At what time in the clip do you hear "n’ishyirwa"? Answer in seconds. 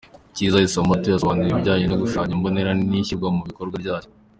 2.89-3.27